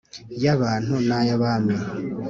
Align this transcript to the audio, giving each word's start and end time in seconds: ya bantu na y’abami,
ya 0.43 0.53
bantu 0.61 0.93
na 1.07 1.17
y’abami, 1.27 1.75